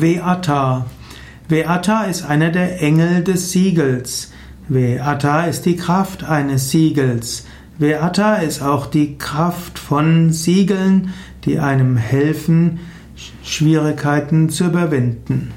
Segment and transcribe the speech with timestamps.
[0.00, 0.86] Veata.
[1.48, 4.32] Veata ist einer der Engel des Siegels.
[4.68, 7.46] Veata ist die Kraft eines Siegels.
[7.78, 11.12] Veata ist auch die Kraft von Siegeln,
[11.44, 12.80] die einem helfen,
[13.42, 15.52] Schwierigkeiten zu überwinden.